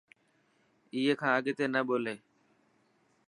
اي 0.93 1.01
کان 1.19 1.33
اگتي 1.39 1.65
نه 1.73 1.81
ٻولي. 1.87 2.15